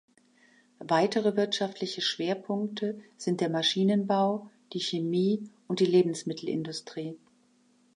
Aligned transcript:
Weitere 0.87 1.35
wirtschaftliche 1.37 2.01
Schwerpunkte 2.01 2.97
sind 3.17 3.39
der 3.39 3.51
Maschinenbau, 3.51 4.49
die 4.73 4.79
Chemie- 4.79 5.47
und 5.67 5.79
die 5.79 5.85
Lebensmittelindustrie. 5.85 7.19